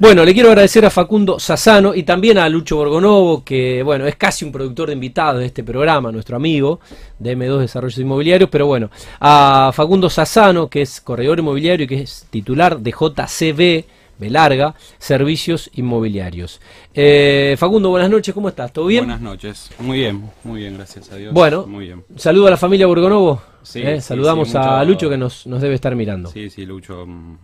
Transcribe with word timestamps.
Bueno, 0.00 0.24
le 0.24 0.32
quiero 0.32 0.50
agradecer 0.50 0.84
a 0.86 0.90
Facundo 0.90 1.40
Sassano 1.40 1.92
y 1.92 2.04
también 2.04 2.38
a 2.38 2.48
Lucho 2.48 2.76
Borgonovo, 2.76 3.42
que 3.42 3.82
bueno, 3.82 4.06
es 4.06 4.14
casi 4.14 4.44
un 4.44 4.52
productor 4.52 4.86
de 4.88 4.92
invitados 4.94 5.40
de 5.40 5.46
este 5.46 5.64
programa, 5.64 6.12
nuestro 6.12 6.36
amigo 6.36 6.78
de 7.18 7.36
M2 7.36 7.58
Desarrollos 7.58 7.98
Inmobiliarios, 7.98 8.48
pero 8.48 8.66
bueno, 8.66 8.90
a 9.18 9.72
Facundo 9.74 10.08
Sassano, 10.08 10.68
que 10.70 10.82
es 10.82 11.00
corredor 11.00 11.40
inmobiliario 11.40 11.84
y 11.84 11.88
que 11.88 12.02
es 12.02 12.28
titular 12.30 12.78
de 12.78 12.92
JCB, 12.92 13.84
B 14.20 14.30
larga, 14.30 14.76
Servicios 14.98 15.68
Inmobiliarios. 15.74 16.60
Eh, 16.94 17.56
Facundo, 17.58 17.88
buenas 17.90 18.08
noches, 18.08 18.32
¿cómo 18.32 18.48
estás? 18.50 18.72
¿Todo 18.72 18.86
bien? 18.86 19.04
Buenas 19.04 19.20
noches, 19.20 19.68
muy 19.80 19.98
bien, 19.98 20.30
muy 20.44 20.60
bien, 20.60 20.74
gracias 20.74 21.10
a 21.10 21.16
Dios. 21.16 21.34
Bueno, 21.34 21.66
muy 21.66 21.86
bien. 21.86 22.04
saludo 22.14 22.46
a 22.46 22.50
la 22.50 22.56
familia 22.56 22.86
Borgonovo. 22.86 23.42
Sí, 23.64 23.80
Eh, 23.82 23.96
sí, 24.00 24.06
saludamos 24.06 24.50
sí, 24.50 24.56
a 24.56 24.84
Lucho 24.84 25.10
que 25.10 25.18
nos, 25.18 25.44
nos 25.48 25.60
debe 25.60 25.74
estar 25.74 25.96
mirando. 25.96 26.30
Sí, 26.30 26.50
sí, 26.50 26.64
Lucho, 26.64 27.04
mm, 27.04 27.36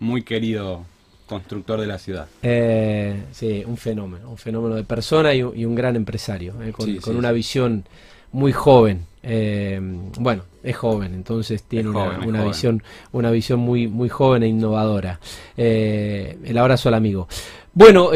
muy 0.00 0.22
querido 0.22 0.84
constructor 1.28 1.80
de 1.80 1.86
la 1.86 1.98
ciudad. 1.98 2.26
Eh, 2.42 3.24
sí, 3.32 3.62
un 3.66 3.76
fenómeno, 3.76 4.30
un 4.30 4.38
fenómeno 4.38 4.74
de 4.74 4.84
persona 4.84 5.32
y, 5.34 5.42
un- 5.42 5.56
y 5.56 5.64
un 5.64 5.74
gran 5.74 5.94
empresario, 5.96 6.54
eh, 6.62 6.72
con, 6.72 6.86
Sí, 6.86 6.96
con 6.96 7.12
sí, 7.12 7.18
una 7.18 7.28
sí. 7.30 7.34
visión 7.36 7.84
muy 8.32 8.52
joven. 8.52 9.06
Eh, 9.22 9.78
bueno, 10.18 10.42
es 10.62 10.76
joven, 10.76 11.14
entonces 11.14 11.62
tiene 11.62 11.88
una, 11.90 12.44
visión, 12.44 12.82
una 13.12 13.30
visión 13.30 13.60
muy, 13.60 13.86
muy 13.88 14.08
joven 14.08 14.42
e 14.42 14.48
innovadora. 14.48 15.20
El 15.56 16.56
abrazo 16.58 16.88
al 16.88 16.94
amigo. 16.94 17.28
Bueno, 17.74 18.10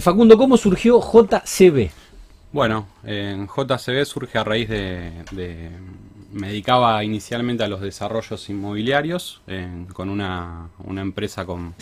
Facundo, 0.00 0.36
¿cómo 0.36 0.56
surgió 0.56 1.00
JCB? 1.00 1.90
Bueno, 2.52 2.86
en 3.04 3.46
JCB 3.48 4.04
surge 4.04 4.38
a 4.38 4.44
raíz 4.44 4.68
de, 4.68 5.12
de- 5.32 5.70
Me 6.32 6.48
dedicaba 6.48 7.02
inicialmente 7.04 7.64
a 7.64 7.68
los 7.68 7.80
desarrollos 7.80 8.48
inmobiliarios 8.50 9.40
con 9.92 10.10
una, 10.10 10.68
una 10.84 11.00
empresa 11.00 11.44
con, 11.46 11.74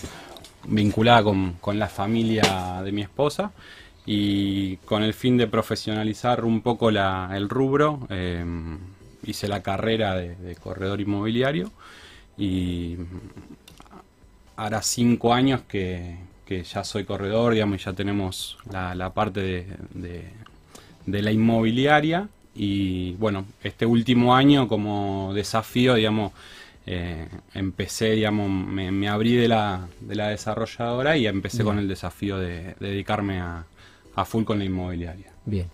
vinculada 0.67 1.23
con, 1.23 1.55
con 1.61 1.79
la 1.79 1.89
familia 1.89 2.81
de 2.85 2.93
mi 2.93 3.03
esposa 3.03 3.53
y 4.07 4.77
con 4.79 5.03
el 5.03 5.15
fin 5.15 5.37
de 5.37 5.47
profesionalizar 5.47 6.45
un 6.45 6.61
poco 6.63 6.91
el 6.91 7.49
rubro, 7.49 8.07
eh, 8.11 8.45
hice 9.25 9.49
la 9.49 9.63
carrera 9.63 10.15
de, 10.17 10.37
corredor 10.57 11.01
inmobiliario 11.01 11.71
y 12.39 12.97
hará 14.57 14.83
cinco 14.83 15.33
años 15.35 15.63
que, 15.69 16.17
que 16.47 16.63
ya 16.63 16.85
soy 16.85 17.05
corredor, 17.05 17.55
digamos, 17.55 17.81
y 17.81 17.85
ya 17.85 17.93
tenemos 17.93 18.59
la, 18.71 18.95
la 18.95 19.13
parte 19.13 19.41
de, 19.41 19.67
de- 19.95 20.31
de 21.07 21.23
la 21.23 21.33
inmobiliaria. 21.33 22.29
Y 22.55 23.13
bueno, 23.15 23.47
este 23.65 23.87
último 23.87 24.35
año 24.37 24.69
como 24.69 25.33
desafío, 25.35 25.95
digamos, 25.95 26.33
eh, 26.87 27.29
empecé, 27.55 28.11
digamos, 28.13 28.51
me, 28.51 28.91
me 28.93 29.09
abrí 29.09 29.35
de 29.37 29.49
la, 29.49 29.89
de 30.01 30.15
la 30.15 30.29
desarrolladora 30.29 31.17
y 31.17 31.27
empecé 31.27 31.65
con 31.65 31.79
el 31.79 31.89
desafío 31.89 32.39
de, 32.39 32.75
de 32.81 32.89
dedicarme 32.89 33.41
a, 33.41 33.65
a 34.15 34.25
full 34.25 34.45
con 34.45 34.59
la 34.59 34.65
inmobiliaria. 34.65 35.33
Bien. 35.45 35.67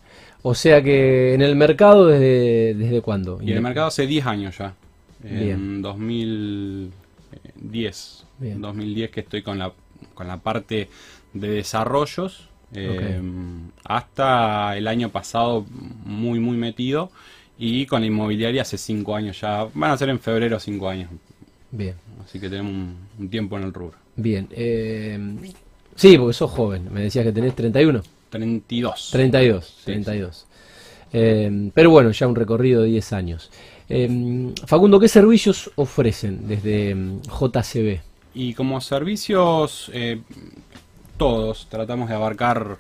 O 0.43 0.55
sea 0.55 0.83
que 0.83 1.35
en 1.35 1.43
el 1.43 1.57
mercado, 1.57 2.07
¿desde, 2.07 2.75
desde 2.75 3.03
cuándo? 3.03 3.39
Y 3.43 3.51
en 3.51 3.57
el 3.59 3.63
mercado 3.63 3.89
hace 3.89 4.07
10 4.07 4.27
años 4.27 4.59
ya. 4.59 4.75
Bien. 5.23 5.51
En 5.51 5.83
2010. 5.83 8.25
Bien. 8.39 8.61
2010 8.61 9.11
que 9.11 9.21
estoy 9.21 9.43
con 9.43 9.59
la, 9.59 9.73
con 10.15 10.29
la 10.29 10.39
parte 10.39 10.89
de 11.33 11.49
desarrollos. 11.49 12.49
eh, 12.73 13.21
Hasta 13.85 14.77
el 14.77 14.87
año 14.89 15.11
pasado 15.11 15.65
muy, 16.05 16.41
muy 16.41 16.57
metido. 16.57 17.11
Y 17.63 17.85
con 17.87 18.01
la 18.01 18.07
inmobiliaria 18.07 18.63
hace 18.63 18.79
5 18.79 19.15
años 19.15 19.39
ya. 19.41 19.69
Van 19.75 19.91
a 19.91 19.97
ser 19.97 20.09
en 20.09 20.19
febrero 20.19 20.59
5 20.59 20.89
años. 20.89 21.11
Bien. 21.71 21.95
Así 22.25 22.41
que 22.41 22.49
tenemos 22.49 22.73
un, 22.73 22.97
un 23.19 23.29
tiempo 23.29 23.57
en 23.59 23.65
el 23.65 23.73
rubro. 23.75 23.97
Bien. 24.17 24.49
eh, 24.51 25.19
sí, 25.95 26.17
porque 26.19 26.33
sos 26.33 26.51
joven. 26.51 26.89
Me 26.93 27.03
decías 27.03 27.25
que 27.25 27.33
tenés 27.33 27.55
31. 27.55 28.03
32. 28.31 29.11
32, 29.13 29.67
Sí, 29.67 29.83
32. 29.85 30.47
Eh, 31.13 31.71
pero 31.75 31.91
bueno, 31.91 32.11
ya 32.13 32.27
un 32.27 32.35
recorrido 32.37 32.83
de 32.83 32.89
10 32.89 33.13
años. 33.13 33.51
Eh, 33.89 34.53
Facundo, 34.67 34.99
¿qué 34.99 35.09
servicios 35.09 35.71
ofrecen 35.75 36.47
desde 36.49 36.95
mm, 36.95 37.21
JCB? 37.23 38.01
Y 38.35 38.55
como 38.55 38.81
servicios, 38.81 39.91
eh, 39.93 40.21
todos 41.17 41.67
tratamos 41.69 42.09
de 42.09 42.15
abarcar 42.15 42.79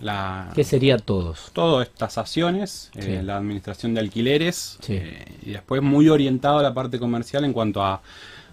la, 0.00 0.50
¿Qué 0.54 0.64
sería 0.64 0.98
todos? 0.98 1.50
todo 1.52 1.82
es 1.82 1.90
tasaciones, 1.92 2.90
eh, 2.96 3.22
la 3.24 3.36
administración 3.36 3.94
de 3.94 4.00
alquileres 4.00 4.78
Sí. 4.80 4.94
eh, 4.94 5.24
y 5.42 5.50
después 5.52 5.82
muy 5.82 6.08
orientado 6.08 6.58
a 6.58 6.62
la 6.62 6.74
parte 6.74 6.98
comercial 6.98 7.44
en 7.44 7.52
cuanto 7.52 7.82
a, 7.82 8.02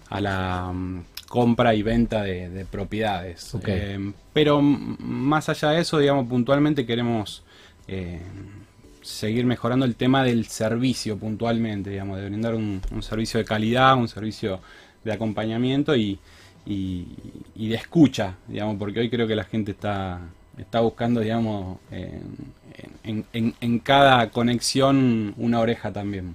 a 0.08 0.20
la 0.20 0.70
mm, 0.72 1.04
compra 1.28 1.74
y 1.74 1.82
venta 1.82 2.22
de, 2.22 2.48
de 2.50 2.64
propiedades. 2.64 3.54
Ok. 3.54 3.64
Eh, 3.68 4.12
pero 4.32 4.60
más 4.62 5.48
allá 5.48 5.70
de 5.70 5.80
eso, 5.80 5.98
digamos, 5.98 6.26
puntualmente 6.28 6.86
queremos 6.86 7.42
eh, 7.88 8.20
seguir 9.02 9.44
mejorando 9.46 9.84
el 9.84 9.96
tema 9.96 10.22
del 10.22 10.46
servicio 10.46 11.18
puntualmente, 11.18 11.90
digamos, 11.90 12.18
de 12.18 12.26
brindar 12.28 12.54
un, 12.54 12.80
un 12.92 13.02
servicio 13.02 13.38
de 13.38 13.44
calidad, 13.44 13.96
un 13.96 14.08
servicio 14.08 14.60
de 15.04 15.12
acompañamiento 15.12 15.96
y, 15.96 16.18
y- 16.64 17.06
y 17.56 17.68
de 17.68 17.74
escucha, 17.74 18.36
digamos, 18.46 18.76
porque 18.78 19.00
hoy 19.00 19.10
creo 19.10 19.26
que 19.26 19.34
la 19.34 19.44
gente 19.44 19.72
está, 19.72 20.20
está 20.58 20.80
buscando, 20.80 21.20
digamos, 21.20 21.78
en, 21.90 22.22
en- 23.04 23.24
en- 23.32 23.54
en 23.60 23.78
cada 23.78 24.30
conexión 24.30 25.34
una 25.36 25.60
oreja 25.60 25.92
también. 25.92 26.34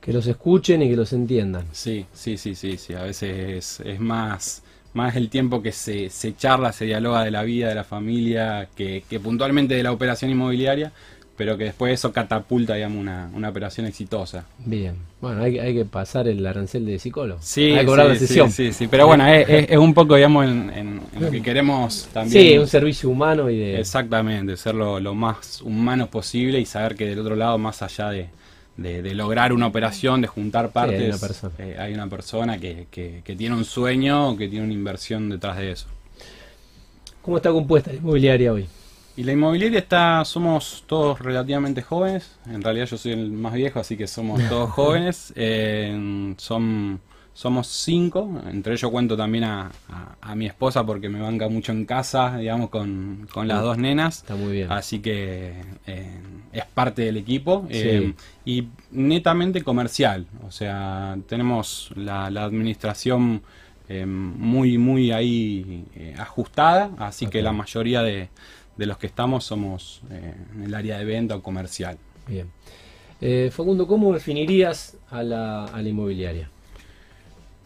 Que 0.00 0.12
los 0.12 0.26
escuchen 0.26 0.82
y 0.82 0.88
que 0.88 0.96
los 0.96 1.12
entiendan. 1.12 1.66
Sí, 1.72 2.06
sí, 2.12 2.36
sí, 2.38 2.54
sí, 2.54 2.76
sí. 2.78 2.94
A 2.94 3.02
veces 3.02 3.80
es, 3.80 3.86
es 3.86 4.00
más, 4.00 4.62
más 4.94 5.16
el 5.16 5.28
tiempo 5.28 5.60
que 5.62 5.72
se, 5.72 6.08
se 6.10 6.34
charla, 6.36 6.72
se 6.72 6.84
dialoga 6.86 7.24
de 7.24 7.30
la 7.30 7.42
vida, 7.42 7.68
de 7.68 7.74
la 7.74 7.84
familia, 7.84 8.68
que, 8.76 9.04
que 9.08 9.20
puntualmente 9.20 9.74
de 9.74 9.82
la 9.82 9.92
operación 9.92 10.30
inmobiliaria, 10.30 10.92
pero 11.38 11.56
que 11.56 11.64
después 11.64 11.94
eso 11.94 12.12
catapulta, 12.12 12.74
digamos, 12.74 12.98
una, 12.98 13.30
una 13.32 13.48
operación 13.48 13.86
exitosa. 13.86 14.44
Bien. 14.58 14.96
Bueno, 15.20 15.42
hay, 15.42 15.58
hay 15.58 15.72
que 15.72 15.84
pasar 15.84 16.28
el 16.28 16.44
arancel 16.46 16.84
de 16.84 16.98
psicólogo. 16.98 17.40
Sí, 17.42 17.70
hay 17.72 17.80
que 17.80 17.86
cobrar 17.86 18.06
sí, 18.08 18.12
la 18.12 18.18
sí, 18.18 18.26
sesión. 18.26 18.50
sí, 18.50 18.72
sí, 18.72 18.88
pero 18.88 19.06
bueno, 19.06 19.26
es, 19.26 19.48
es- 19.48 19.70
es 19.70 19.78
un 19.78 19.94
poco, 19.94 20.16
digamos, 20.16 20.44
en, 20.44 20.70
en- 20.70 21.00
en 21.14 21.22
lo 21.22 21.30
que 21.30 21.40
queremos 21.40 22.08
también. 22.12 22.42
Sí, 22.52 22.58
un 22.58 22.66
servicio 22.66 23.08
humano 23.08 23.48
y 23.48 23.56
de... 23.56 23.80
Exactamente, 23.80 24.56
ser 24.56 24.74
lo, 24.74 25.00
lo 25.00 25.14
más 25.14 25.62
humano 25.62 26.08
posible 26.08 26.60
y 26.60 26.66
saber 26.66 26.94
que 26.96 27.06
del 27.06 27.20
otro 27.20 27.36
lado, 27.36 27.56
más 27.56 27.80
allá 27.82 28.10
de, 28.10 28.28
de- 28.76 29.00
de 29.02 29.14
lograr 29.14 29.52
una 29.52 29.68
operación, 29.68 30.20
de 30.20 30.26
juntar 30.26 30.70
partes, 30.70 31.00
hay 31.00 31.06
una 31.08 31.18
persona. 31.18 31.52
eh, 31.58 31.76
hay 31.78 31.94
una 31.94 32.08
persona 32.08 32.58
que, 32.58 32.86
que- 32.90 33.22
que 33.24 33.36
tiene 33.36 33.54
un 33.54 33.64
sueño, 33.64 34.36
que 34.36 34.48
tiene 34.48 34.64
una 34.64 34.74
inversión 34.74 35.28
detrás 35.30 35.56
de 35.56 35.70
eso. 35.72 35.86
¿Cómo 37.22 37.36
está 37.36 37.50
compuesta 37.50 37.90
la 37.92 37.98
inmobiliaria 37.98 38.52
hoy? 38.52 38.66
Y 39.18 39.24
la 39.24 39.32
inmobiliaria 39.32 39.80
está, 39.80 40.24
somos 40.24 40.84
todos 40.86 41.18
relativamente 41.18 41.82
jóvenes, 41.82 42.38
en 42.46 42.62
realidad 42.62 42.86
yo 42.86 42.96
soy 42.96 43.12
el 43.12 43.32
más 43.32 43.52
viejo, 43.52 43.80
así 43.80 43.96
que 43.96 44.06
somos 44.06 44.40
todos 44.48 44.70
jóvenes, 44.70 45.32
Eh, 45.34 46.34
son, 46.38 47.00
somos 47.34 47.66
cinco, 47.66 48.40
entre 48.48 48.74
ellos 48.74 48.88
cuento 48.92 49.16
también 49.16 49.42
a, 49.42 49.72
a- 49.88 50.14
a 50.20 50.34
mi 50.36 50.46
esposa 50.46 50.86
porque 50.86 51.08
me 51.08 51.20
banca 51.20 51.48
mucho 51.48 51.72
en 51.72 51.84
casa, 51.84 52.36
digamos, 52.38 52.70
con, 52.70 53.26
con 53.34 53.48
las 53.48 53.60
dos 53.60 53.76
nenas. 53.76 54.18
Está 54.18 54.36
muy 54.36 54.52
bien. 54.52 54.70
Así 54.70 55.00
que 55.00 55.52
eh, 55.88 56.20
es 56.52 56.64
parte 56.66 57.02
del 57.02 57.16
equipo 57.16 57.66
Sí. 57.72 57.74
eh, 57.76 58.14
y 58.44 58.68
netamente 58.92 59.64
comercial. 59.64 60.26
O 60.46 60.52
sea, 60.52 61.16
tenemos 61.26 61.90
la, 61.96 62.30
la 62.30 62.44
administración 62.44 63.42
muy, 64.06 64.76
muy 64.78 65.10
ahí 65.12 65.84
ajustada, 66.18 66.90
así 66.98 67.26
que 67.26 67.40
la 67.42 67.52
mayoría 67.52 68.02
de, 68.02 68.28
de 68.78 68.86
los 68.86 68.96
que 68.96 69.08
estamos 69.08 69.44
somos 69.44 70.00
eh, 70.10 70.34
en 70.54 70.62
el 70.64 70.74
área 70.74 70.98
de 70.98 71.04
venta 71.04 71.36
o 71.36 71.42
comercial. 71.42 71.98
Bien. 72.26 72.46
Eh, 73.20 73.50
Facundo, 73.52 73.86
¿cómo 73.86 74.14
definirías 74.14 74.96
a 75.10 75.22
la, 75.22 75.64
a 75.66 75.82
la 75.82 75.88
inmobiliaria? 75.88 76.48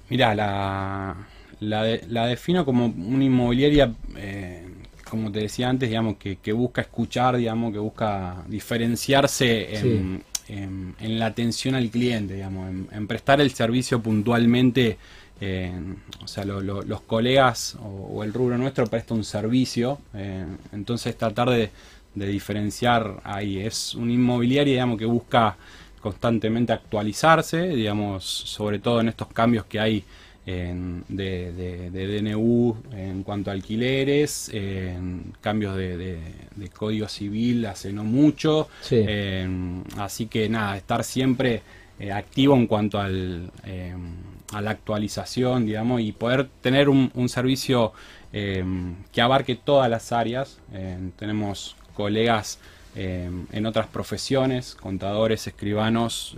Mira, 0.09 0.34
la, 0.34 1.17
la, 1.61 1.83
de- 1.84 2.05
la 2.09 2.27
defino 2.27 2.65
como 2.65 2.87
una 2.87 3.25
inmobiliaria, 3.25 3.93
eh, 4.17 4.67
como 5.09 5.31
te 5.31 5.41
decía 5.41 5.69
antes, 5.69 5.88
digamos, 5.91 6.17
que, 6.17 6.37
que 6.37 6.53
busca 6.53 6.81
escuchar, 6.82 7.37
digamos, 7.37 7.73
que 7.73 7.79
busca 7.79 8.43
diferenciarse 8.49 9.76
en, 9.79 10.23
en- 10.49 10.94
en 10.99 11.19
la 11.19 11.26
atención 11.26 11.75
al 11.75 11.91
cliente, 11.91 12.35
digamos, 12.35 12.70
en, 12.70 12.88
en 12.91 13.06
prestar 13.06 13.41
el 13.41 13.50
servicio 13.53 14.03
puntualmente. 14.03 14.97
Eh, 15.44 15.73
o 16.23 16.29
sea, 16.29 16.44
lo- 16.44 16.61
lo- 16.61 16.83
los 16.83 17.00
colegas 17.03 17.77
o, 17.83 17.89
o 18.19 18.25
el 18.25 18.33
rubro 18.33 18.56
nuestro 18.59 18.87
presta 18.87 19.15
un 19.15 19.25
servicio, 19.25 19.99
eh, 20.15 20.47
entonces 20.73 21.17
tratar 21.19 21.50
de, 21.50 21.71
de 22.15 22.27
diferenciar 22.27 23.21
ahí. 23.25 23.59
Es 23.59 23.94
una 23.94 24.12
inmobiliaria, 24.12 24.75
digamos, 24.75 24.99
que 24.99 25.06
busca 25.06 25.56
constantemente 26.00 26.73
actualizarse, 26.73 27.69
digamos, 27.69 28.25
sobre 28.25 28.79
todo 28.79 29.00
en 29.00 29.09
estos 29.09 29.29
cambios 29.29 29.65
que 29.67 29.81
hay 29.81 30.05
en- 30.44 31.05
de, 31.09 31.53
de- 31.53 31.91
de 31.91 32.06
DNU 32.09 32.77
en 32.93 33.23
cuanto 33.23 33.50
a 33.50 33.53
alquileres, 33.55 34.50
en 34.53 35.33
cambios 35.41 35.77
de, 35.77 35.97
de- 35.97 36.19
de 36.56 36.69
código 36.69 37.06
civil 37.09 37.67
hace 37.67 37.93
no 37.93 38.03
mucho, 38.05 38.69
Sí. 38.81 38.97
eh, 39.06 39.49
así 39.99 40.27
que 40.27 40.49
nada, 40.49 40.77
estar 40.77 41.05
siempre 41.05 41.62
eh, 42.00 42.11
activo 42.11 42.56
en 42.56 42.67
cuanto 42.67 42.99
al, 42.99 43.50
eh, 43.65 43.94
a 44.52 44.60
la 44.60 44.70
actualización, 44.70 45.66
digamos, 45.66 46.00
y 46.00 46.12
poder 46.12 46.49
tener 46.60 46.88
un, 46.88 47.28
servicio 47.28 47.93
que 48.32 49.20
abarque 49.20 49.56
todas 49.56 49.90
las 49.90 50.12
áreas. 50.12 50.58
tenemos 51.16 51.76
colegas 51.94 52.58
en 52.94 53.66
otras 53.66 53.87
profesiones, 53.87 54.75
contadores, 54.75 55.46
escribanos, 55.46 56.37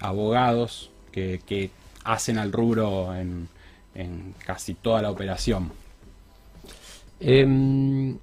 abogados, 0.00 0.90
que, 1.12 1.70
hacen 2.04 2.38
al 2.38 2.52
rubro 2.52 3.14
en, 3.16 3.48
casi 4.44 4.74
toda 4.74 5.02
la 5.02 5.10
operación. 5.10 5.72
Em, 7.18 8.16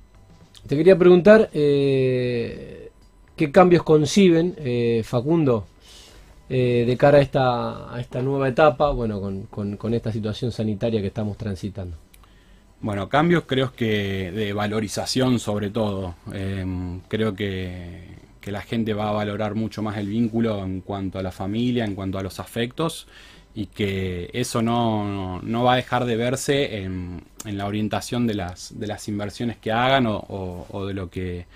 te 0.68 0.78
quería 0.78 0.98
preguntar 0.98 1.50
eh, 1.54 2.92
qué 3.36 3.52
cambios 3.52 3.84
conciben, 3.84 4.56
eh, 4.58 5.02
Facundo, 5.04 5.66
eh, 6.56 6.86
de 6.86 6.98
cara 6.98 7.18
a 7.18 7.22
esta, 7.22 7.96
a 7.96 8.00
esta 8.00 8.22
nueva 8.22 8.48
etapa, 8.48 8.92
bueno, 8.92 9.20
con, 9.50 9.94
esta 9.96 10.12
situación 10.12 10.52
sanitaria 10.52 11.02
que 11.02 11.08
estamos 11.08 11.36
transitando. 11.36 11.98
Bueno, 12.80 13.10
cambios 13.10 13.46
creo 13.48 13.74
que 13.74 14.32
de 14.32 14.54
valorización 14.54 15.40
sobre 15.40 15.72
todo. 15.72 16.14
Em, 16.32 17.00
creo 17.08 17.34
que, 17.34 18.04
que 18.40 18.52
la 18.52 18.62
gente 18.62 18.94
va 18.94 19.10
a 19.10 19.14
valorar 19.14 19.56
mucho 19.56 19.82
más 19.82 19.98
el 19.98 20.08
vínculo 20.08 20.64
en 20.64 20.82
cuanto 20.82 21.18
a 21.18 21.24
la 21.24 21.32
familia, 21.32 21.86
en 21.86 21.96
cuanto 21.96 22.20
a 22.20 22.22
los 22.22 22.40
afectos 22.40 23.08
y 23.56 23.66
que 23.66 24.30
eso 24.34 24.62
no, 24.62 25.42
va 25.64 25.74
a 25.74 25.76
dejar 25.78 26.06
de 26.06 26.18
verse 26.18 26.84
en, 26.84 27.24
la 27.46 27.66
orientación 27.66 28.28
de 28.28 28.36
las, 28.36 28.78
de 28.80 28.86
las 28.86 29.08
inversiones 29.08 29.58
que 29.58 29.72
hagan 29.72 30.06
o, 30.08 30.86
de 30.88 30.94
lo 30.94 31.10
que 31.10 31.48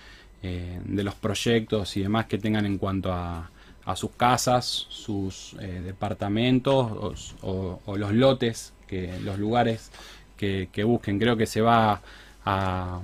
eh, 0.42 0.82
de 0.84 1.04
los 1.04 1.14
proyectos 1.14 1.98
y 1.98 2.02
demás 2.02 2.26
que 2.26 2.40
tengan 2.40 2.66
en 2.66 2.80
cuanto 2.80 3.14
a, 3.14 3.52
sus 3.96 4.12
casas, 4.12 4.86
sus 4.90 5.56
eh, 5.60 5.82
departamentos 5.84 7.36
o, 7.42 7.80
los 7.96 8.12
lotes, 8.14 8.74
que, 8.88 9.20
los 9.22 9.40
lugares 9.40 9.92
que, 10.36 10.70
que 10.72 10.84
busquen. 10.84 11.20
Creo 11.20 11.38
que 11.38 11.46
se 11.46 11.62
va 11.62 12.02
a, 12.46 13.02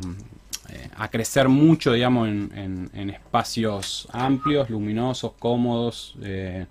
eh, 0.70 0.90
a 0.96 1.10
crecer 1.10 1.50
mucho, 1.50 1.94
digamos, 1.94 2.28
en, 2.28 3.10
espacios 3.10 4.08
amplios, 4.12 4.70
luminosos, 4.70 5.34
cómodos 5.40 6.16
eh, 6.22 6.66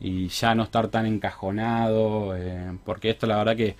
y 0.00 0.28
ya 0.28 0.54
no 0.54 0.64
estar 0.64 0.88
tan 0.88 1.06
encajonado, 1.06 2.36
porque 2.84 3.10
esto 3.10 3.26
la 3.26 3.38
verdad 3.38 3.56
que, 3.56 3.76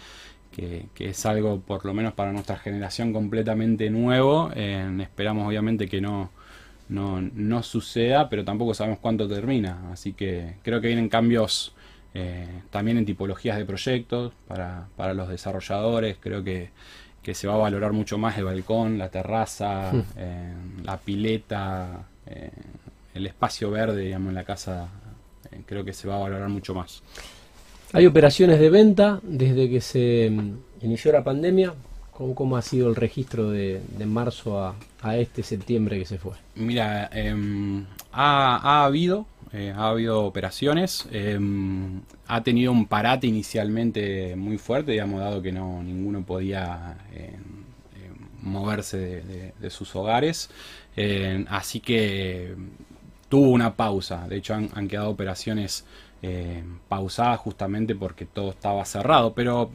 es 0.98 1.26
algo, 1.26 1.60
por 1.60 1.84
lo 1.84 1.94
menos 1.94 2.14
para 2.14 2.32
nuestra 2.32 2.56
generación, 2.56 3.12
completamente 3.12 3.90
nuevo. 3.90 4.50
esperamos 4.52 5.46
obviamente 5.46 5.88
que 5.88 6.00
no, 6.00 6.30
no, 6.88 7.62
suceda, 7.62 8.28
pero 8.28 8.44
tampoco 8.44 8.74
sabemos 8.74 8.98
cuánto 9.00 9.28
termina, 9.28 9.90
así 9.92 10.12
que 10.12 10.56
creo 10.62 10.80
que 10.80 10.88
vienen 10.88 11.08
cambios 11.08 11.74
también 12.70 12.96
en 12.96 13.04
tipologías 13.04 13.58
de 13.58 13.66
proyectos 13.66 14.32
para, 14.48 14.88
para 14.96 15.12
los 15.12 15.28
desarrolladores, 15.28 16.16
creo 16.18 16.42
que 16.42 16.70
que 17.26 17.34
se 17.34 17.48
va 17.48 17.54
a 17.54 17.56
valorar 17.56 17.92
mucho 17.92 18.18
más 18.18 18.38
el 18.38 18.44
balcón, 18.44 18.98
la 18.98 19.08
terraza, 19.08 19.90
hmm. 19.92 20.02
eh, 20.16 20.54
la 20.84 20.96
pileta, 20.96 22.06
eh, 22.24 22.52
el 23.14 23.26
espacio 23.26 23.68
verde, 23.68 24.02
digamos, 24.02 24.28
en 24.28 24.36
la 24.36 24.44
casa, 24.44 24.86
eh, 25.50 25.62
creo 25.66 25.84
que 25.84 25.92
se 25.92 26.06
va 26.06 26.14
a 26.14 26.18
valorar 26.20 26.48
mucho 26.48 26.72
más. 26.72 27.02
Hay 27.92 28.06
operaciones 28.06 28.60
de 28.60 28.70
venta 28.70 29.18
desde 29.24 29.68
que 29.68 29.80
se 29.80 30.30
mm, 30.30 30.84
inició 30.84 31.10
la 31.10 31.24
pandemia. 31.24 31.74
¿Cómo, 32.16 32.56
ha 32.56 32.62
sido 32.62 32.88
el 32.88 32.96
registro 32.96 33.50
de, 33.50 33.82
marzo 34.06 34.58
a, 35.02 35.16
este 35.16 35.42
septiembre 35.42 35.98
que 35.98 36.06
se 36.06 36.16
fue? 36.16 36.32
Mira, 36.54 37.10
em, 37.12 37.84
ha, 38.10 38.84
habido 38.86 39.26
eh, 39.52 39.70
ha 39.76 39.88
habido 39.88 40.24
operaciones, 40.24 41.06
em, 41.12 42.00
ha 42.26 42.42
tenido 42.42 42.72
un 42.72 42.86
parate 42.86 43.26
inicialmente 43.26 44.34
muy 44.34 44.56
fuerte, 44.56 44.92
digamos, 44.92 45.20
dado 45.20 45.42
que 45.42 45.52
no 45.52 45.82
ninguno 45.82 46.22
podía 46.24 46.96
em, 47.14 47.64
moverse 48.40 49.52
de, 49.60 49.70
sus 49.70 49.94
hogares, 49.94 50.48
así 51.48 51.80
que 51.80 52.54
tuvo 53.28 53.50
una 53.50 53.74
pausa, 53.74 54.26
de 54.26 54.36
hecho 54.36 54.54
han, 54.54 54.88
quedado 54.88 55.10
operaciones 55.10 55.84
pausadas 56.88 57.40
justamente 57.40 57.94
porque 57.94 58.24
todo 58.24 58.50
estaba 58.50 58.84
cerrado, 58.84 59.34
pero 59.34 59.70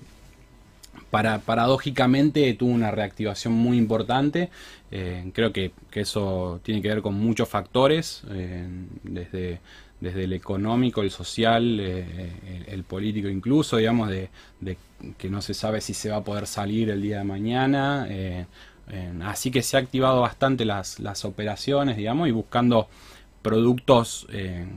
para, 1.11 1.39
paradójicamente 1.39 2.51
tuvo 2.53 2.71
una 2.71 2.89
reactivación 2.89 3.53
muy 3.53 3.77
importante. 3.77 4.49
Eh, 4.91 5.29
creo 5.33 5.51
que, 5.53 5.73
eso 5.93 6.59
tiene 6.63 6.81
que 6.81 6.87
ver 6.87 7.01
con 7.01 7.13
muchos 7.13 7.47
factores, 7.49 8.23
eh, 8.31 8.65
desde, 9.03 9.59
desde 9.99 10.23
el 10.23 10.33
económico, 10.33 11.01
el 11.01 11.11
social, 11.11 11.79
eh, 11.79 12.65
el, 12.67 12.83
político 12.83 13.27
incluso, 13.27 13.77
digamos, 13.77 14.09
de, 14.09 14.29
que 15.17 15.29
no 15.29 15.41
se 15.41 15.53
sabe 15.53 15.81
si 15.81 15.93
se 15.93 16.09
va 16.09 16.17
a 16.17 16.23
poder 16.23 16.47
salir 16.47 16.89
el 16.89 17.01
día 17.01 17.19
de 17.19 17.23
mañana. 17.25 18.07
así 19.23 19.51
que 19.51 19.61
se 19.63 19.77
ha 19.77 19.79
activado 19.79 20.21
bastante 20.21 20.65
las, 20.65 20.99
las 20.99 21.25
operaciones, 21.25 21.97
digamos, 21.97 22.27
y 22.29 22.31
buscando 22.31 22.87
productos, 23.41 24.27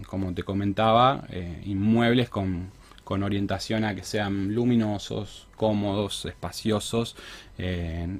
como 0.06 0.32
te 0.34 0.42
comentaba, 0.42 1.26
inmuebles 1.64 2.28
con 2.28 2.70
con 3.04 3.22
orientación 3.22 3.84
a 3.84 3.94
que 3.94 4.02
sean 4.02 4.54
luminosos, 4.54 5.46
cómodos, 5.56 6.24
espaciosos 6.24 7.16
eh, 7.58 8.18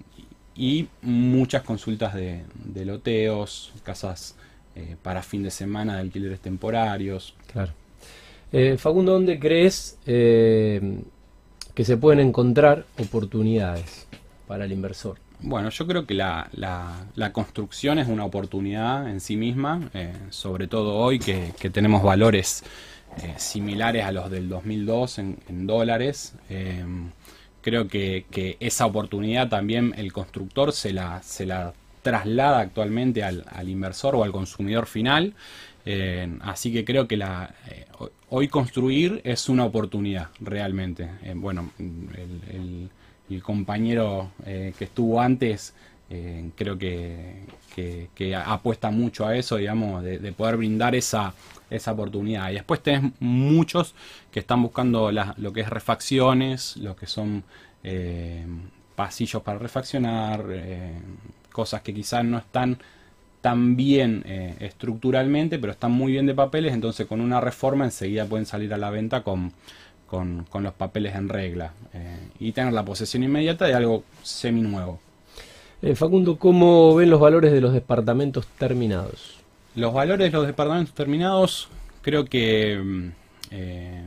y 0.54 0.86
muchas 1.02 1.62
consultas 1.62 2.14
de, 2.14 2.44
loteos, 2.84 3.72
casas 3.82 4.36
eh, 4.76 4.96
para 5.02 5.22
fin 5.22 5.42
de 5.42 5.50
semana 5.50 5.94
de 5.94 6.00
alquileres 6.00 6.40
temporarios. 6.40 7.34
Claro. 7.50 7.72
Eh, 8.52 8.76
Facundo, 8.78 9.12
¿dónde 9.12 9.40
crees 9.40 9.98
que 10.04 11.02
se 11.84 11.96
pueden 11.96 12.20
encontrar 12.20 12.84
oportunidades 12.98 14.06
para 14.46 14.66
el 14.66 14.72
inversor? 14.72 15.18
Bueno, 15.40 15.70
yo 15.70 15.86
creo 15.86 16.06
que 16.06 16.14
la, 16.14 17.30
construcción 17.32 17.98
es 17.98 18.06
una 18.06 18.24
oportunidad 18.24 19.10
en 19.10 19.20
sí 19.20 19.36
misma, 19.36 19.90
sobre 20.30 20.68
todo 20.68 20.94
hoy 20.94 21.18
que 21.18 21.70
tenemos 21.70 22.02
valores 22.02 22.62
eh, 23.22 23.34
similares 23.36 24.04
a 24.04 24.12
los 24.12 24.30
del 24.30 24.48
2002 24.48 25.18
en, 25.18 25.66
dólares. 25.66 26.34
Eh, 26.50 26.84
creo 27.60 27.88
que, 27.88 28.56
esa 28.60 28.86
oportunidad 28.86 29.48
también 29.48 29.94
el 29.96 30.12
constructor 30.12 30.72
se 30.72 30.92
la, 30.92 31.22
se 31.22 31.46
la 31.46 31.72
traslada 32.02 32.60
actualmente 32.60 33.22
al, 33.22 33.68
inversor 33.68 34.16
o 34.16 34.24
al 34.24 34.32
consumidor 34.32 34.86
final. 34.86 35.34
Eh, 35.86 36.38
así 36.40 36.72
que 36.72 36.84
creo 36.84 37.06
que 37.06 37.16
la, 37.16 37.54
hoy 38.30 38.48
construir 38.48 39.20
es 39.24 39.48
una 39.48 39.64
oportunidad 39.64 40.28
realmente. 40.40 41.08
bueno, 41.36 41.70
el, 41.78 42.90
compañero 43.42 44.30
que 44.44 44.84
estuvo 44.84 45.20
antes 45.20 45.74
creo 46.54 46.78
que, 46.78 48.34
apuesta 48.44 48.90
mucho 48.90 49.26
a 49.26 49.36
eso, 49.36 49.56
digamos, 49.56 50.02
de 50.02 50.32
poder 50.32 50.56
brindar 50.56 50.94
esa 50.94 51.34
esa 51.70 51.92
oportunidad. 51.92 52.50
Y 52.50 52.54
después 52.54 52.82
tenés 52.82 53.12
muchos 53.20 53.94
que 54.30 54.40
están 54.40 54.62
buscando 54.62 55.10
lo 55.12 55.52
que 55.52 55.60
es 55.60 55.68
refacciones, 55.68 56.76
lo 56.76 56.96
que 56.96 57.06
son 57.06 57.44
eh, 57.82 58.44
pasillos 58.94 59.42
para 59.42 59.58
refaccionar, 59.58 60.44
eh, 60.50 60.92
cosas 61.52 61.82
que 61.82 61.94
quizás 61.94 62.24
no 62.24 62.38
están 62.38 62.78
tan 63.40 63.76
bien 63.76 64.22
eh, 64.26 64.54
estructuralmente, 64.60 65.58
pero 65.58 65.72
están 65.72 65.92
muy 65.92 66.12
bien 66.12 66.26
de 66.26 66.34
papeles, 66.34 66.72
entonces 66.72 67.06
con 67.06 67.20
una 67.20 67.40
reforma 67.40 67.84
enseguida 67.84 68.24
pueden 68.24 68.46
salir 68.46 68.72
a 68.72 68.78
la 68.78 68.88
venta 68.88 69.22
con, 69.22 69.52
con, 70.06 70.44
con 70.44 70.62
los 70.62 70.72
papeles 70.72 71.14
en 71.14 71.28
regla 71.28 71.72
y 72.40 72.52
tener 72.52 72.72
la 72.72 72.84
posesión 72.84 73.22
inmediata 73.22 73.66
de 73.66 73.74
algo 73.74 74.02
semi 74.22 74.62
nuevo. 74.62 75.03
Facundo, 75.94 76.38
¿cómo 76.38 76.94
ven 76.94 77.10
los 77.10 77.20
valores 77.20 77.52
de 77.52 77.60
los 77.60 77.74
departamentos 77.74 78.46
terminados? 78.58 79.40
Los 79.74 79.92
valores 79.92 80.32
de 80.32 80.38
los 80.38 80.46
departamentos 80.46 80.94
terminados 80.94 81.68
creo 82.00 82.24
que 82.26 82.80
mm, 82.82 83.08
eh, 83.50 84.02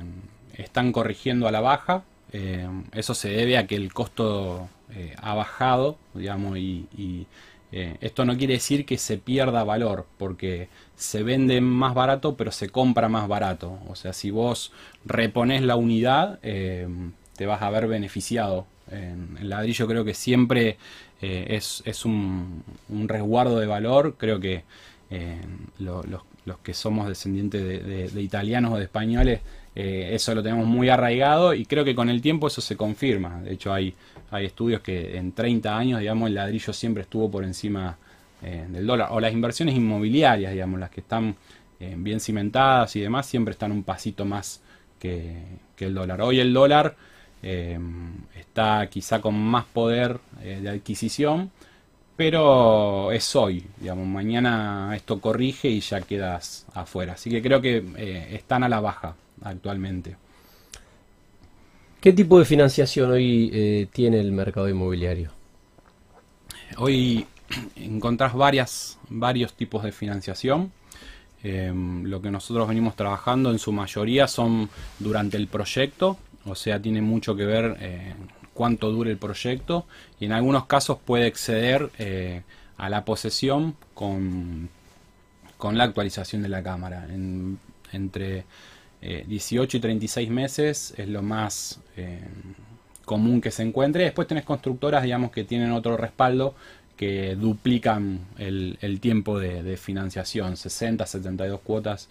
están 0.56 0.92
corrigiendo 0.92 1.48
a 1.48 1.52
la 1.52 1.62
baja. 1.62 2.04
Eh, 2.32 2.68
eso 2.94 3.14
se 3.14 3.30
debe 3.30 3.58
a 3.58 3.68
que 3.68 3.76
el 3.76 3.94
costo 3.94 4.70
eh, 4.94 5.14
ha 5.22 5.34
bajado, 5.34 5.98
digamos, 6.14 6.58
y, 6.58 7.28
esto 7.70 8.24
no 8.24 8.38
quiere 8.38 8.54
decir 8.54 8.86
que 8.86 8.98
se 8.98 9.18
pierda 9.18 9.66
valor, 9.66 10.08
porque 10.18 10.70
se 10.96 11.22
vende 11.22 11.60
más 11.60 11.94
barato, 11.94 12.38
pero 12.38 12.52
se 12.52 12.70
compra 12.70 13.10
más 13.10 13.28
barato. 13.28 13.78
O 13.90 13.96
sea, 13.96 14.14
si 14.14 14.32
vos 14.32 14.72
repones 15.06 15.62
la 15.62 15.76
unidad, 15.76 16.40
te 16.40 17.46
vas 17.46 17.62
a 17.62 17.70
ver 17.70 17.88
beneficiado. 17.88 18.66
el 18.90 19.50
ladrillo 19.50 19.86
creo 19.86 20.06
que 20.06 20.14
siempre 20.14 20.78
es, 21.22 22.06
un, 22.06 22.64
un 22.90 23.08
resguardo 23.08 23.60
de 23.60 23.66
valor. 23.66 24.16
Creo 24.18 24.40
que 24.40 24.64
los, 25.80 26.58
que 26.64 26.74
somos 26.74 27.08
descendientes 27.08 28.14
de, 28.14 28.22
italianos 28.22 28.74
o 28.74 28.78
de 28.78 28.84
españoles, 28.84 29.42
eh, 29.76 30.10
eso 30.14 30.34
lo 30.34 30.42
tenemos 30.42 30.66
muy 30.66 30.90
arraigado 30.90 31.54
y 31.54 31.66
creo 31.66 31.86
que 31.86 31.94
con 31.94 32.10
el 32.10 32.20
tiempo 32.20 32.48
eso 32.48 32.62
se 32.62 32.76
confirma. 32.76 33.42
De 33.42 33.54
hecho 33.54 33.72
hay, 33.72 33.94
hay 34.32 34.46
estudios 34.46 34.82
que 34.82 35.18
en 35.18 35.34
30 35.34 35.78
años, 35.78 36.00
digamos, 36.00 36.30
el 36.30 36.36
ladrillo 36.36 36.74
siempre 36.74 37.04
estuvo 37.04 37.30
por 37.30 37.44
encima 37.44 37.98
eh, 38.42 38.66
del 38.70 38.88
dólar. 38.88 39.10
O 39.12 39.20
las 39.20 39.34
inversiones 39.34 39.76
inmobiliarias, 39.76 40.52
digamos, 40.52 40.80
las 40.80 40.90
que 40.90 41.02
están 41.02 41.36
eh, 41.80 41.94
bien 41.96 42.20
cimentadas 42.20 42.96
y 42.96 43.02
demás, 43.02 43.28
siempre 43.28 43.52
están 43.52 43.72
un 43.72 43.84
pasito 43.84 44.26
más 44.26 44.62
que, 45.00 45.38
el 45.78 45.94
dólar. 45.94 46.22
Hoy 46.22 46.40
el 46.40 46.54
dólar 46.54 46.96
está 47.42 48.88
quizá 48.90 49.22
con 49.22 49.40
más 49.40 49.66
poder 49.66 50.20
de 50.42 50.70
adquisición, 50.70 51.52
pero 52.16 53.12
es 53.12 53.36
hoy, 53.36 53.66
digamos, 53.80 54.08
mañana 54.08 54.94
esto 54.96 55.22
corrige 55.22 55.70
y 55.70 55.80
ya 55.80 56.02
quedas 56.02 56.66
afuera. 56.74 57.14
Así 57.14 57.30
que 57.30 57.42
creo 57.42 57.62
que 57.62 57.84
están 58.32 58.64
a 58.64 58.70
la 58.70 58.80
baja 58.80 59.16
actualmente. 59.44 60.16
¿Qué 62.00 62.14
tipo 62.14 62.38
de 62.38 62.46
financiación 62.46 63.12
hoy 63.12 63.50
eh, 63.52 63.88
tiene 63.92 64.20
el 64.20 64.32
mercado 64.32 64.70
inmobiliario? 64.70 65.32
Hoy 66.78 67.26
encontrás 67.76 68.34
varias, 68.34 69.00
varios 69.10 69.54
tipos 69.54 69.84
de 69.84 69.92
financiación. 69.92 70.72
Em, 71.44 72.04
lo 72.04 72.22
que 72.22 72.30
nosotros 72.30 72.68
venimos 72.68 72.96
trabajando 72.96 73.52
en 73.52 73.58
su 73.60 73.72
mayoría 73.72 74.28
son 74.28 74.70
durante 75.00 75.38
el 75.38 75.48
proyecto, 75.48 76.18
o 76.48 76.56
sea, 76.56 76.82
tiene 76.82 77.02
mucho 77.02 77.36
que 77.36 77.46
ver 77.46 77.78
eh, 77.80 78.14
cuánto 78.54 78.92
dure 78.92 79.12
el 79.12 79.18
proyecto 79.18 79.86
y 80.20 80.26
en 80.26 80.32
algunos 80.32 80.66
casos 80.66 80.98
puede 81.04 81.28
exceder 81.28 81.90
eh, 82.00 82.42
a 82.78 82.90
la 82.90 83.06
posesión 83.06 83.76
con, 83.94 84.70
con 85.58 85.78
la 85.78 85.86
actualización 85.86 86.42
de 86.42 86.50
la 86.50 86.64
cámara. 86.64 87.08
entre 87.92 88.46
18 89.02 89.78
y 89.78 89.80
36 89.80 90.30
meses 90.30 90.94
es 90.98 91.08
lo 91.08 91.22
más 91.22 91.80
eh, 91.96 92.20
común 93.06 93.42
que 93.42 93.52
se 93.52 93.64
encuentre. 93.64 94.04
Después 94.04 94.28
tenés 94.28 94.44
constructoras, 94.44 95.04
digamos, 95.04 95.32
que 95.32 95.44
tienen 95.44 95.72
otro 95.72 95.98
respaldo 95.98 96.56
que 96.98 97.36
duplican 97.36 98.22
el, 98.38 99.00
tiempo 99.00 99.40
de, 99.40 99.78
financiación, 99.78 100.58
60, 100.58 101.06
72 101.06 101.62
cuotas 101.62 102.10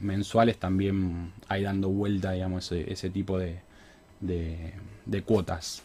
mensuales 0.00 0.58
también 0.58 1.32
hay 1.48 1.62
dando 1.62 1.88
vuelta, 1.88 2.32
digamos, 2.32 2.70
ese, 2.72 3.10
tipo 3.10 3.38
de, 3.38 3.60
cuotas. 5.24 5.82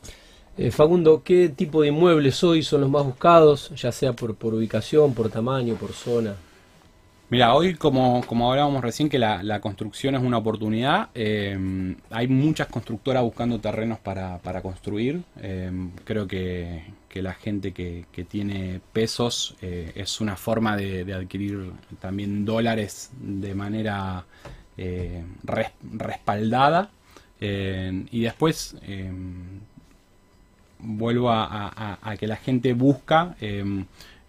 Eh, 0.57 0.71
¿qué 1.23 1.49
tipo 1.49 1.81
de 1.81 1.87
inmuebles 1.87 2.43
hoy 2.43 2.63
son 2.63 2.81
los 2.81 2.89
más 2.89 3.05
buscados, 3.05 3.71
ya 3.75 3.91
sea 3.91 4.13
por, 4.13 4.35
por 4.35 4.53
ubicación, 4.53 5.13
por 5.13 5.29
tamaño, 5.29 5.75
por 5.75 5.93
zona? 5.93 6.35
Mira, 7.31 7.53
hoy 7.53 7.75
como, 7.75 8.23
como 8.25 8.49
hablábamos 8.49 8.83
recién 8.83 9.07
que 9.07 9.19
la, 9.19 9.61
construcción 9.61 10.15
es 10.15 10.23
una 10.23 10.39
oportunidad, 10.39 11.09
eh, 11.13 11.95
hay 12.09 12.27
muchas 12.27 12.67
constructoras 12.67 13.21
buscando 13.21 13.59
terrenos 13.59 13.99
para, 13.99 14.39
construir. 14.63 15.21
Eh, 15.39 15.71
creo 16.05 16.27
que, 16.27 16.83
la 17.13 17.33
gente 17.35 17.71
que, 17.71 18.05
tiene 18.27 18.81
pesos 18.93 19.55
eh, 19.61 19.91
es 19.95 20.21
una 20.21 20.37
forma 20.37 20.75
de, 20.75 21.13
adquirir 21.13 21.71
también 21.99 22.45
dólares 22.45 23.11
de 23.19 23.53
manera 23.53 24.25
respaldada. 25.83 26.89
y 27.39 28.21
después 28.21 28.75
vuelvo 30.79 31.29
a, 31.29 31.99
a, 32.01 32.17
que 32.17 32.25
la 32.25 32.37
gente 32.37 32.73
busca 32.73 33.35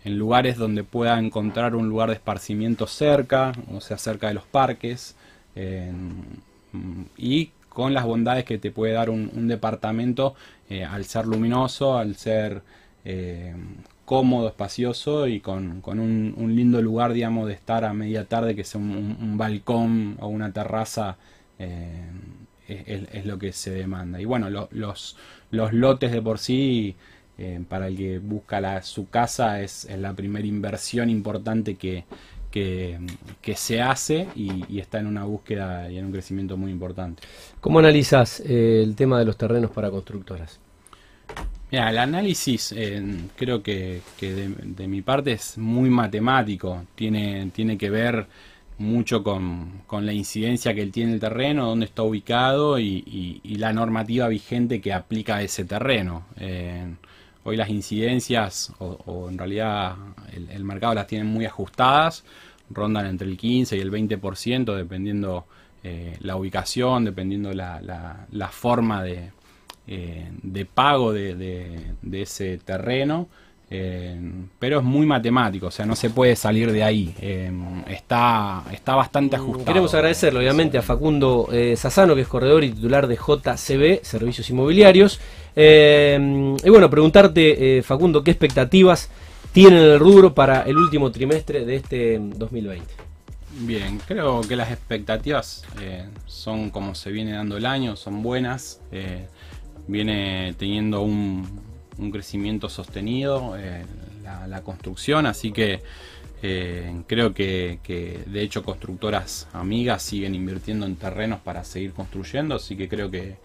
en 0.05 0.19
lugares 0.19 0.57
donde 0.57 0.85
pueda 0.85 1.19
encontrar 1.19 1.75
un 1.75 1.89
lugar 1.89 2.09
de 2.09 2.15
esparcimiento 2.15 2.87
cerca, 2.87 3.53
o 3.73 3.81
sea, 3.81 3.99
cerca 3.99 4.29
de 4.29 4.35
los 4.35 4.45
parques, 4.45 5.17
y 7.17 7.51
con 7.69 7.95
las 7.95 8.05
bondades 8.05 8.45
que 8.45 8.59
te 8.59 8.71
puede 8.71 8.93
dar 8.93 9.11
un, 9.11 9.49
departamento 9.49 10.35
eh, 10.69 10.85
al 10.85 11.05
ser 11.05 11.27
luminoso, 11.27 11.97
al 11.97 12.17
ser 12.17 12.63
eh, 13.05 13.55
cómodo, 14.05 14.49
espacioso 14.49 15.27
y 15.27 15.41
con, 15.41 15.83
un, 15.85 16.57
lindo 16.57 16.83
lugar, 16.83 17.13
digamos, 17.13 17.47
de 17.47 17.55
estar 17.55 17.85
a 17.85 17.95
media 17.95 18.27
tarde, 18.27 18.55
que 18.57 18.65
sea 18.65 18.81
un, 18.81 19.39
balcón 19.39 20.17
o 20.21 20.29
una 20.29 20.53
terraza. 20.53 21.17
Eh, 21.59 22.05
es, 22.67 23.27
lo 23.27 23.39
que 23.39 23.53
se 23.53 23.71
demanda. 23.73 24.21
Y 24.21 24.25
bueno, 24.25 24.49
los, 24.51 25.17
los 25.51 25.73
lotes 25.73 26.13
de 26.13 26.23
por 26.23 26.39
sí 26.39 26.95
eh, 27.43 27.59
para 27.67 27.89
el 27.89 27.97
que 27.97 28.19
busca 28.19 28.83
su 28.83 29.09
casa 29.09 29.63
es, 29.63 29.89
la 29.97 30.13
primera 30.13 30.47
inversión 30.47 31.09
importante 31.09 31.77
que, 31.77 32.05
que, 32.51 32.99
se 33.55 33.81
hace 33.81 34.29
y, 34.37 34.79
está 34.79 34.99
en 35.01 35.07
una 35.07 35.25
búsqueda 35.25 35.91
y 35.91 35.97
en 35.97 36.05
un 36.05 36.13
crecimiento 36.13 36.59
muy 36.59 36.71
importante. 36.71 37.23
¿Cómo 37.63 37.79
analizas 37.79 38.41
eh, 38.41 38.83
el 38.85 38.95
tema 38.95 39.19
de 39.19 39.25
los 39.25 39.39
terrenos 39.39 39.71
para 39.71 39.91
constructoras? 39.91 40.61
Mira, 41.73 41.89
el 41.89 41.97
análisis 41.97 42.75
eh, 42.77 43.03
creo 43.37 43.63
que, 43.63 44.03
de, 44.21 44.87
mi 44.87 45.01
parte 45.01 45.33
es 45.33 45.57
muy 45.57 45.89
matemático, 45.89 46.85
tiene, 46.95 47.51
tiene 47.55 47.79
que 47.79 47.89
ver 47.89 48.27
mucho 48.77 49.23
con, 49.23 49.81
la 49.91 50.13
incidencia 50.13 50.75
que 50.75 50.85
tiene 50.89 51.15
el 51.15 51.21
terreno, 51.21 51.65
dónde 51.65 51.87
está 51.87 52.03
ubicado 52.03 52.79
y, 52.79 53.41
la 53.45 53.73
normativa 53.73 54.29
vigente 54.29 54.83
que 54.83 54.93
aplica 54.93 55.37
a 55.37 55.43
ese 55.43 55.65
terreno. 55.65 56.27
Hoy 57.43 57.57
las 57.57 57.71
incidencias, 57.71 58.73
o, 58.79 59.29
en 59.31 59.39
realidad 59.39 59.97
el, 60.33 60.65
mercado 60.65 60.95
las 60.95 61.07
tiene 61.07 61.25
muy 61.25 61.47
ajustadas, 61.47 62.25
rondan 62.69 63.07
entre 63.07 63.27
el 63.29 63.37
15 63.37 63.77
y 63.77 63.81
el 63.81 63.91
20%, 63.91 64.75
dependiendo 64.75 65.47
eh, 65.83 66.17
la 66.21 66.37
ubicación, 66.37 67.05
dependiendo 67.05 67.53
la, 67.55 67.81
la, 68.31 68.49
forma 68.49 69.03
de, 69.03 69.33
eh, 69.87 70.31
de 70.43 70.67
pago 70.67 71.13
de, 71.13 71.95
ese 72.13 72.59
terreno. 72.59 73.29
Eh, 73.73 74.21
pero 74.59 74.79
es 74.79 74.85
muy 74.85 75.07
matemático, 75.07 75.69
o 75.69 75.71
sea, 75.71 75.87
no 75.87 75.95
se 75.95 76.11
puede 76.11 76.35
salir 76.35 76.73
de 76.73 76.83
ahí. 76.83 77.15
está, 77.87 78.65
está 78.73 78.97
bastante 78.97 79.37
mm, 79.37 79.41
ajustado. 79.41 79.65
Queremos 79.65 79.95
agradecerle, 79.95 80.41
obviamente, 80.41 80.77
a 80.77 80.83
Facundo 80.83 81.49
Sassano, 81.77 82.15
que 82.15 82.23
es 82.23 82.29
corredor 82.29 82.65
y 82.65 82.71
titular 82.71 83.07
de 83.07 83.17
JCB, 83.17 84.05
Servicios 84.05 84.51
Inmobiliarios. 84.51 85.21
Eh, 85.57 86.57
y 86.63 86.71
bueno, 86.71 86.89
preguntarte, 86.91 87.79
eh, 87.79 87.83
Facundo, 87.83 88.23
¿qué 88.23 88.31
expectativas 88.31 89.11
tienen 89.53 89.81
el 89.81 89.99
rubro 89.99 90.35
para 90.35 90.63
el 90.63 90.77
último 90.77 91.11
trimestre 91.11 91.65
de 91.65 91.77
este 91.77 92.19
2020? 92.19 92.85
Bien, 93.61 94.01
creo 94.07 94.41
que 94.43 94.57
las 94.57 94.71
expectativas 94.71 95.65
eh, 95.81 96.09
son 96.27 96.71
como 96.71 96.95
se 96.95 97.11
viene 97.11 97.33
dando 97.33 97.57
el 97.57 97.67
año, 97.67 97.97
son 97.97 98.23
buenas. 98.23 98.81
viene 99.89 100.55
teniendo 100.57 101.03
un, 101.03 101.61
crecimiento 102.11 102.69
sostenido 102.69 103.57
la, 104.23 104.63
construcción, 104.63 105.27
así 105.27 105.53
que 105.53 105.83
creo 106.41 107.35
que, 107.35 107.79
de 108.27 108.43
hecho 108.43 108.63
constructoras 108.63 109.49
amigas 109.53 110.03
siguen 110.03 110.35
invirtiendo 110.35 110.87
en 110.87 110.97
terrenos 110.97 111.41
para 111.41 111.65
seguir 111.65 111.93
construyendo, 111.93 112.55
así 112.55 112.77
que 112.77 112.89
creo 112.89 113.11
que, 113.11 113.37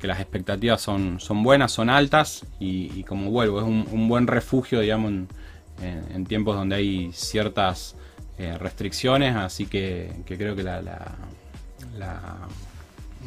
que 0.00 0.06
las 0.06 0.18
expectativas 0.18 0.80
son, 0.80 1.20
son 1.20 1.42
buenas, 1.42 1.72
son 1.72 1.90
altas 1.90 2.46
y, 2.58 3.04
como 3.04 3.30
vuelvo, 3.30 3.60
es 3.60 3.66
un, 3.66 4.08
buen 4.08 4.26
refugio, 4.26 4.80
digamos, 4.80 5.26
en, 5.82 6.24
tiempos 6.26 6.56
donde 6.56 6.76
hay 6.76 7.10
ciertas 7.12 7.96
eh, 8.38 8.56
restricciones, 8.58 9.36
así 9.36 9.66
que, 9.66 10.10
creo 10.26 10.56
que 10.56 10.62
la, 10.62 11.14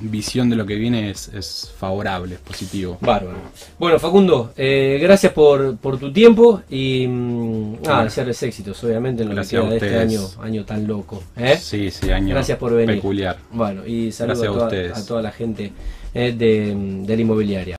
visión 0.02 0.50
de 0.50 0.56
lo 0.56 0.66
que 0.66 0.76
viene 0.76 1.10
es, 1.10 1.72
favorable, 1.78 2.36
es 2.36 2.42
positivo. 2.42 2.98
Bárbaro. 3.02 3.38
Bueno, 3.80 4.00
Facundo, 4.00 4.54
eh, 4.58 5.00
gracias 5.02 5.34
por, 5.34 5.78
tu 5.78 6.12
tiempo 6.12 6.62
y 6.70 7.06
mm, 7.08 7.78
ah, 7.88 8.04
desearles 8.04 8.42
éxitos, 8.44 8.84
obviamente, 8.84 9.24
en 9.24 9.30
lo 9.30 9.42
que 9.42 9.48
queda 9.48 9.70
de 9.70 9.76
este 9.78 9.98
año, 9.98 10.22
año 10.42 10.66
tan 10.66 10.88
loco. 10.88 11.24
¿eh? 11.38 11.58
Sí, 11.58 11.92
sí, 11.92 12.12
año 12.12 12.30
gracias 12.30 12.58
por 12.58 12.74
venir. 12.74 12.96
peculiar. 12.96 13.38
Bueno, 13.52 13.86
y 13.86 14.12
saludos 14.12 14.74
a, 14.74 15.00
a 15.00 15.06
toda 15.06 15.22
la 15.22 15.32
gente 15.32 15.72
eh, 16.16 16.32
de, 16.32 16.76
de 17.06 17.16
la 17.16 17.22
inmobiliaria. 17.22 17.72